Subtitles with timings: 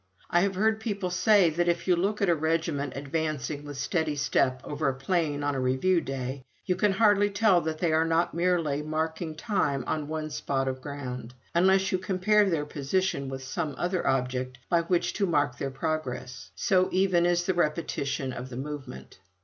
[0.31, 4.15] I have heard people say, that if you look at a regiment advancing with steady
[4.15, 8.03] step over a plain on a review day, you can hardly tell that they are
[8.03, 13.43] not merely marking time on one spot of ground, unless you compare their position with
[13.43, 18.49] some other object by which to mark their progress, so even is the repetition of
[18.49, 19.19] the movement.